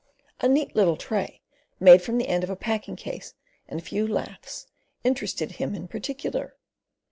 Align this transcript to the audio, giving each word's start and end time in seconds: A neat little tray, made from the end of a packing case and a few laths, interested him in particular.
A 0.39 0.47
neat 0.49 0.75
little 0.75 0.97
tray, 0.97 1.41
made 1.79 2.01
from 2.01 2.17
the 2.17 2.27
end 2.27 2.43
of 2.43 2.49
a 2.49 2.55
packing 2.55 2.95
case 2.95 3.35
and 3.67 3.79
a 3.79 3.83
few 3.83 4.07
laths, 4.07 4.65
interested 5.03 5.51
him 5.51 5.75
in 5.75 5.87
particular. 5.87 6.55